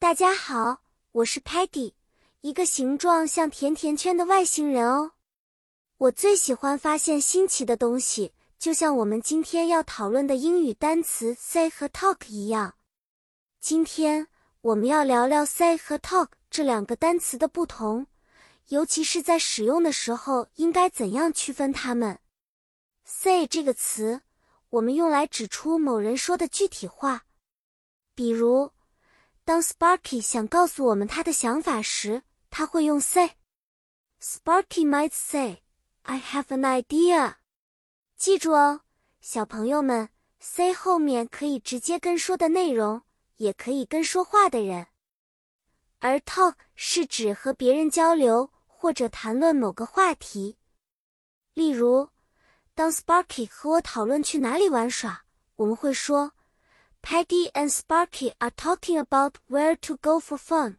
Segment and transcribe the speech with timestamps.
[0.00, 1.92] 大家好，我是 Patty，
[2.42, 5.14] 一个形状像甜甜圈的外星人哦。
[5.96, 12.76] 我最喜欢发现新奇的东西，就像我们今天要讨论的英语单词 say 和 talk 一样。
[13.58, 14.28] 今天
[14.60, 18.06] 我们要聊聊 say 和 talk 这两个单词的不同，
[18.68, 22.20] 尤其是在使用的时候应该怎样区分它们。
[23.04, 24.20] say 这个词，
[24.70, 27.24] 我们用来指出某人说的具体话，
[28.14, 28.70] 比如。
[29.48, 33.30] 当 Sparky 想告诉我们他的想法时，他会用 say。
[34.20, 35.62] Sparky might say,
[36.02, 37.36] "I have an idea."
[38.14, 38.82] 记住哦，
[39.22, 43.00] 小朋友们，say 后面可以直接跟说的内容，
[43.38, 44.88] 也可以跟说话的人。
[46.00, 50.58] 而 talk 是指和别人交流或者谈论某个话题。
[51.54, 52.10] 例如，
[52.74, 55.24] 当 Sparky 和我讨论去哪里玩耍，
[55.56, 56.34] 我们会说。
[57.10, 60.76] Peggy and Sparky are talking about where to go for fun。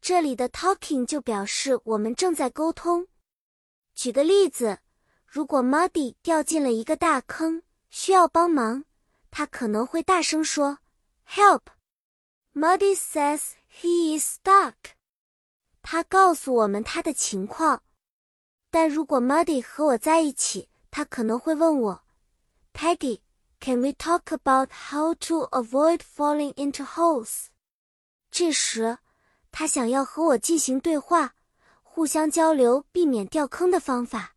[0.00, 3.08] 这里的 talking 就表示我们正在沟通。
[3.92, 4.78] 举个例子，
[5.26, 8.84] 如果 Muddy 掉进了一个大坑，需要帮忙，
[9.32, 10.78] 他可能会大声说
[11.26, 11.62] ：“Help!
[12.54, 14.94] Muddy says he is stuck。”
[15.82, 17.82] 他告诉我们他的情况。
[18.70, 22.04] 但如果 Muddy 和我在一起，他可能会问我
[22.72, 23.22] ：“Peggy。”
[23.64, 27.46] Can we talk about how to avoid falling into holes？
[28.28, 28.98] 这时，
[29.52, 31.34] 他想要和我进行对话，
[31.84, 34.34] 互相交流避免掉坑的方法。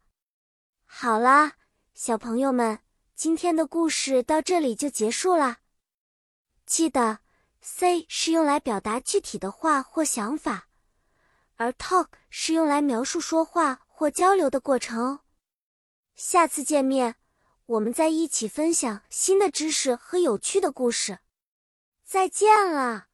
[0.86, 1.54] 好啦，
[1.96, 2.78] 小朋友们，
[3.16, 5.58] 今天的故事到这里就结束啦。
[6.68, 7.18] 记得
[7.62, 10.68] ，say 是用来表达具体的话或想法，
[11.56, 15.22] 而 talk 是用来描述说话或交流的过程哦。
[16.14, 17.16] 下次见面。
[17.68, 21.20] 我们在一起分享新的知识和有趣的故事，
[22.04, 23.08] 再见了。